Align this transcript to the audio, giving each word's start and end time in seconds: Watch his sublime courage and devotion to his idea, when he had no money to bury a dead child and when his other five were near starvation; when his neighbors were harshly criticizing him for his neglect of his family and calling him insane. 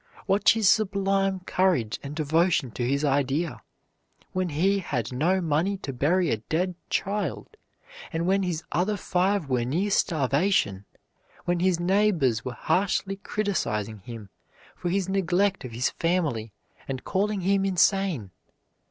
Watch 0.25 0.53
his 0.53 0.67
sublime 0.67 1.41
courage 1.41 1.99
and 2.01 2.15
devotion 2.15 2.71
to 2.71 2.83
his 2.89 3.05
idea, 3.05 3.61
when 4.31 4.49
he 4.49 4.79
had 4.79 5.13
no 5.13 5.41
money 5.41 5.77
to 5.77 5.93
bury 5.93 6.31
a 6.31 6.37
dead 6.37 6.73
child 6.89 7.55
and 8.11 8.25
when 8.25 8.41
his 8.41 8.63
other 8.71 8.97
five 8.97 9.47
were 9.47 9.63
near 9.63 9.91
starvation; 9.91 10.85
when 11.45 11.59
his 11.59 11.79
neighbors 11.79 12.43
were 12.43 12.53
harshly 12.55 13.17
criticizing 13.17 13.99
him 13.99 14.29
for 14.75 14.89
his 14.89 15.07
neglect 15.07 15.63
of 15.65 15.71
his 15.71 15.91
family 15.91 16.51
and 16.87 17.03
calling 17.03 17.41
him 17.41 17.63
insane. 17.63 18.31